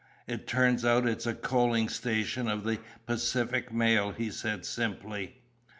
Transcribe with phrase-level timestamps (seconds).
[0.25, 5.35] It turns out it's a coaling station of the Pacific Mail," he said, simply.